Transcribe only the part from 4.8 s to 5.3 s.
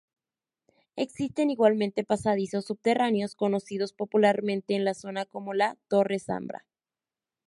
la zona